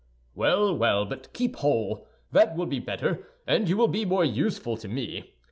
[0.33, 4.75] "Well, well, but keep whole; that will be better, and you will be more useful
[4.77, 5.35] to me.